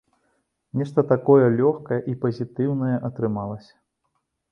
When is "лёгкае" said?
1.59-1.99